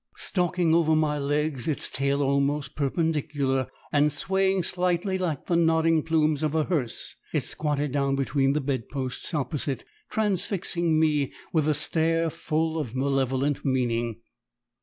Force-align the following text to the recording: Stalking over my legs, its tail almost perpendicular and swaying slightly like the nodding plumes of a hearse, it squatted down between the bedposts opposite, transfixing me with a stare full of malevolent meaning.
Stalking 0.17 0.73
over 0.73 0.95
my 0.95 1.19
legs, 1.19 1.67
its 1.67 1.87
tail 1.87 2.23
almost 2.23 2.73
perpendicular 2.75 3.67
and 3.91 4.11
swaying 4.11 4.63
slightly 4.63 5.19
like 5.19 5.45
the 5.45 5.55
nodding 5.55 6.01
plumes 6.01 6.41
of 6.41 6.55
a 6.55 6.63
hearse, 6.63 7.15
it 7.35 7.43
squatted 7.43 7.91
down 7.91 8.15
between 8.15 8.53
the 8.53 8.61
bedposts 8.61 9.31
opposite, 9.35 9.85
transfixing 10.09 10.99
me 10.99 11.31
with 11.53 11.67
a 11.67 11.75
stare 11.75 12.31
full 12.31 12.79
of 12.79 12.95
malevolent 12.95 13.63
meaning. 13.63 14.15